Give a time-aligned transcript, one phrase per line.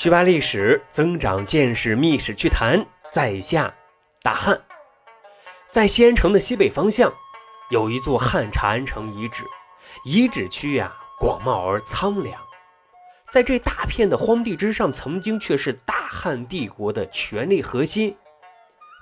[0.00, 2.86] 趣吧历史，增长见识，密史趣谈。
[3.12, 3.74] 在下
[4.22, 4.58] 大汉，
[5.70, 7.12] 在西安城的西北方向，
[7.70, 9.44] 有一座汉长安城遗址。
[10.06, 12.40] 遗址区呀，广袤而苍凉。
[13.30, 18.16] 在这大片的荒地之上，曾经却是大汉帝国的权力核心。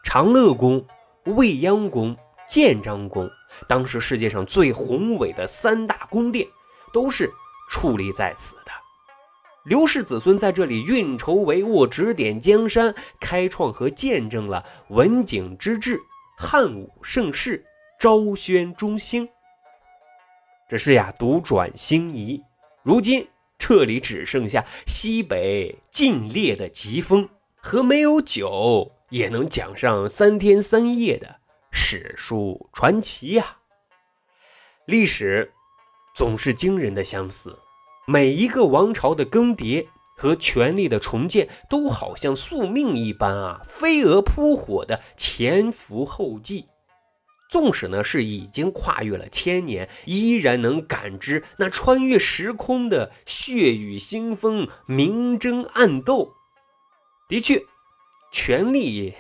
[0.03, 0.85] 长乐宫、
[1.27, 2.17] 未央宫、
[2.49, 3.31] 建章宫，
[3.69, 6.49] 当时世界上最宏伟的三大宫殿，
[6.93, 7.31] 都是
[7.71, 8.57] 矗立在此。
[9.69, 16.01] 刘氏子孙在这里运筹帷幄，指点江山，开创和见证了文景之治、
[16.39, 17.67] 汉武盛世、
[18.01, 19.29] 昭宣中兴。
[20.71, 22.43] 只是呀，独转星移，
[22.83, 27.29] 如今这里只剩下西北尽裂的疾风
[27.61, 33.59] 和没有酒也能讲上三天三夜的史书传奇呀。
[34.87, 35.53] 历史
[36.15, 37.59] 总是惊人的相似。
[38.11, 46.65] 每一个王朝的更迭和权力的重建，都好像宿命一般啊，飞蛾扑火的前赴后继。
[47.51, 56.33] 纵使呢是已经跨越了千年，依然能感知那穿越时空的血雨腥风、明争暗斗。
[57.29, 57.63] 的确，
[58.33, 59.13] 权力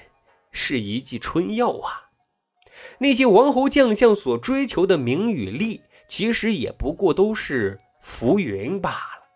[0.51, 2.09] 是一剂春药啊。
[3.01, 7.81] 那些王侯将相所追求的名与利，其实也不过都是。
[8.09, 9.29] 浮云罢了，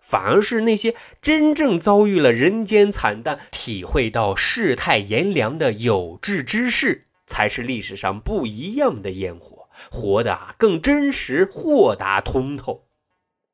[0.00, 12.86] 反而是那些真正遭遇了人间惨淡、体会到世态炎凉的有志之士，才是历史上不一样的烟火，活得更真实、豁达、通透。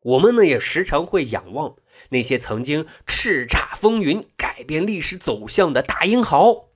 [0.02, 1.74] 我们呢，也时常会仰望
[2.08, 6.69] 那些曾经叱咤风云、改变历史走向的大英豪。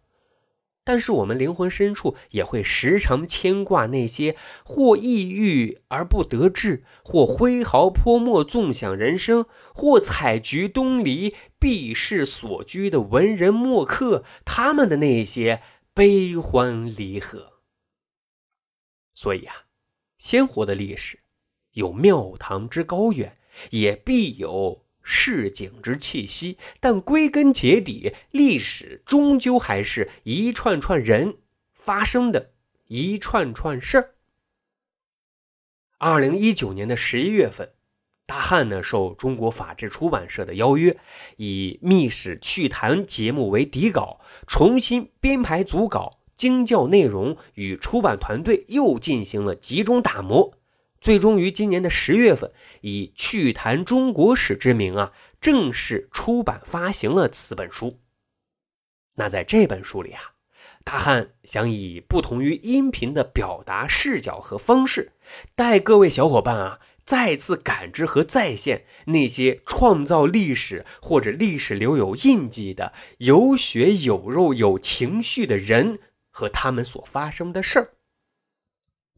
[0.84, 15.62] 但是我们灵魂深处也会时常牵挂那些或抑郁而不得志，或挥毫泼墨纵享人生，或采菊东篱避世所居的文人墨客，他们的那些
[15.94, 17.55] 悲欢离合。
[19.14, 19.64] 所以啊，
[20.18, 21.20] 鲜活的历史
[21.73, 23.39] 有庙堂之高远，
[23.70, 24.83] 也必有。
[25.05, 31.37] 市井之气息，但归根结底，历史终究还是一串串人
[31.75, 32.53] 发生的
[32.89, 34.15] 一串串事儿。
[35.98, 37.70] 二零一九年的十一月份，
[38.27, 40.98] 大汉呢受中国法制出版社的邀约，
[41.36, 50.59] 以《密史趣谈》节目为底稿，重新编排组稿、精校内容，与出版团队又进行了集中打磨。
[51.05, 52.51] 最终于今年的十月份，
[52.81, 58.01] 以《趣谈中国史》之名啊，正式出版发行了此本书。
[59.17, 60.33] 那在这本书里啊，
[60.83, 65.13] 大汉想以不同于音频的表达视角和方式，
[65.55, 75.98] 带各位小伙伴啊，再次感知和再现那些创造历史或者历史留有印记的有血有肉有情绪的人
[76.31, 77.92] 和他们所发生的事儿，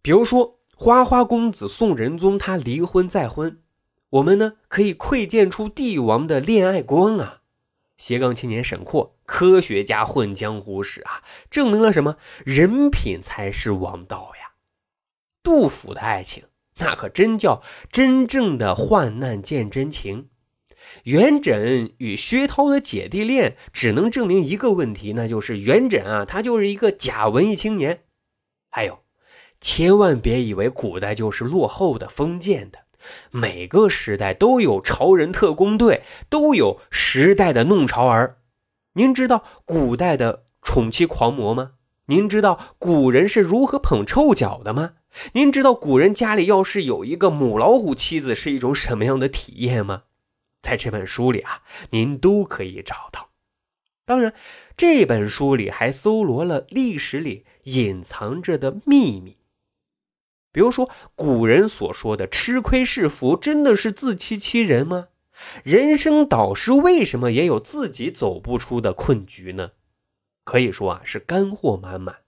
[0.02, 0.54] 比如说。
[0.78, 3.62] 花花公子宋仁宗，他离婚再婚，
[4.10, 7.40] 我们呢可以窥见出帝王的恋爱观啊。
[7.96, 12.18] 斜杠青年沈括，科学家混江湖史啊，证明了什么？
[12.44, 14.52] 人品才是王道呀。
[15.42, 16.44] 杜甫的爱情，
[16.76, 20.28] 那可真叫真正的患难见真情。
[21.04, 28.02] 元稹与薛涛的姐弟恋，只能证明一个问题，那就是元稹啊，他就是一个假文艺青年。
[28.68, 29.05] 还有。
[29.66, 32.78] 千万别以为古代就是落后的、封建的，
[33.32, 38.38] 每个时代都有潮人特工队，都有时代的弄潮儿。
[38.92, 41.72] 您知道古代的宠妻狂魔吗？
[42.06, 44.92] 您知道古人是如何捧臭脚的吗？
[45.32, 50.04] 您知道古人家里要是有一个母老虎妻子是一种什么样的体验吗？
[50.62, 53.30] 在这本书里啊，您都可以找到。
[54.04, 54.32] 当然，
[54.76, 59.38] 这本书里还搜罗了历史里隐藏着的秘密。
[60.56, 65.08] 比如说，古人所说的“吃亏是福”，真的是自欺欺人吗？
[65.62, 69.72] 人生导师为什么也有自己走不出的困局呢？
[70.44, 72.20] 可以说啊，是干货满满。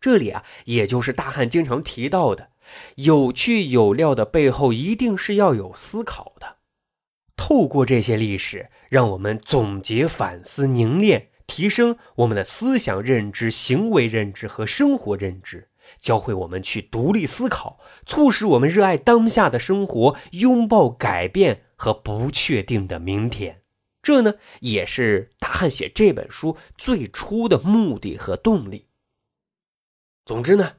[0.00, 2.50] 这里啊，也就是大汉经常提到的，
[2.94, 6.58] 有趣有料的背后，一定是要有思考的。
[7.36, 15.67] 透过这些历史，让我们总结、反思、凝练，提升我们的思想认知、行为认知和生活认知。
[16.00, 23.62] 教会我们去独立思考，促使我们热爱当下的生活，拥抱改变和不确定的明天。
[24.02, 28.86] 这呢，也是大汉写这本书最初的目的和动力。
[30.24, 30.76] 总之呢，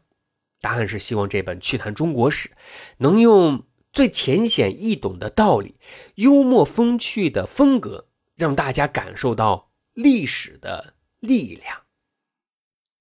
[0.62, 2.50] 大汉是希望这本《趣谈中国史》
[2.98, 5.76] 能用最浅显易懂的道理、
[6.16, 11.82] 幽默风趣的风格，让大家感受到历史的力量。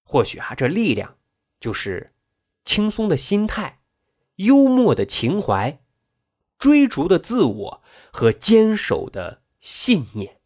[0.02, 1.17] 或许啊，这力量
[1.60, 2.12] 就是
[2.64, 3.80] 轻松的心态、
[4.36, 5.80] 幽默的情怀、
[6.58, 7.82] 追逐的自我
[8.12, 10.38] 和坚守的信念。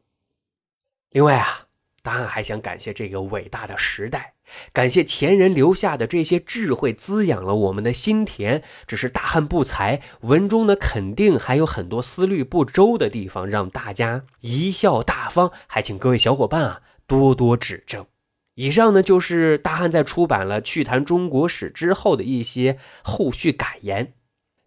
[1.11, 1.67] 另外啊，
[2.03, 4.35] 答案还想感谢这个伟大的时代。
[4.73, 8.63] 感谢前人留下的这些智慧，滋养了我们的心田。
[8.87, 15.53] 只是大汉不才，文中呢肯定还有很多思虑不周的地方，让大家贻笑大方。
[15.67, 18.07] 还请各位小伙伴啊多多指正。
[18.55, 24.13] 以上呢就是大汉在出版了《趣谈中国史》之后的一些后续感言。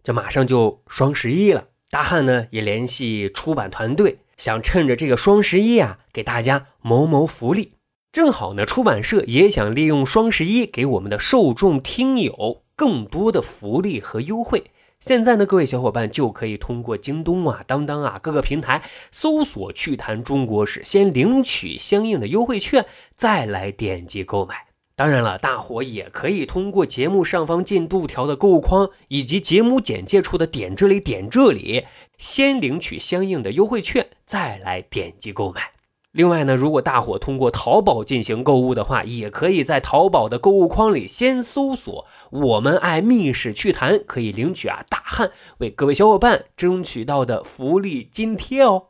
[0.02, 7.72] 这马上就双十一了，大汉呢也联系出版团队，想趁着这个双十一啊，给大家谋谋福利。
[8.12, 14.70] 正好呢，出版社也想利用双十一给我们的受众听友更多的福利和优惠。
[14.98, 18.82] 现在呢，各位小伙伴就可以通过京东啊、当当啊各个平台
[19.12, 24.66] 搜索“趣谈中国史”，先领取相应的优惠券，再来点击购买。
[24.96, 31.84] 当然了，大伙也可以通过节目上方进度条的购物框以及节目简介处的点这里点这里，
[32.16, 35.75] 先领取相应的优惠券，再来点击购买。
[36.16, 48.86] 另外呢，如果大伙通过淘宝进行购物的话，也可以在淘宝的购物框里先搜索“我们爱密史趣谈”，可以领取啊大汉为各位小伙伴争取到的福利津贴哦。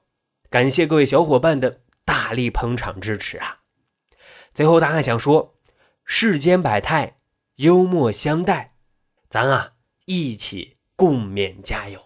[0.49, 3.57] 感谢各位小伙伴的大力捧场支持啊！
[4.55, 5.57] 最后，大汉想说，
[6.05, 7.17] 世间百态，
[7.57, 8.75] 幽默相待，
[9.29, 9.73] 咱啊
[10.05, 12.06] 一起共勉加油。